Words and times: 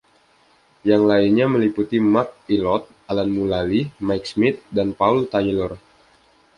Yang 0.89 1.03
lainnya 1.11 1.45
meliputi 1.53 1.97
Mark 2.13 2.29
Ilott, 2.55 2.85
Alan 3.09 3.29
Mullally, 3.35 3.81
Mike 4.07 4.25
Smith, 4.33 4.59
dan 4.77 4.87
Paul 4.99 5.17
Taylor. 5.33 5.71